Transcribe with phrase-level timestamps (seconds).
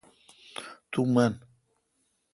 [0.91, 1.33] تو من